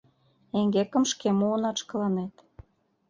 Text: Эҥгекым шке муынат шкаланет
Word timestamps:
Эҥгекым 0.59 1.03
шке 1.11 1.29
муынат 1.39 1.75
шкаланет 1.81 2.35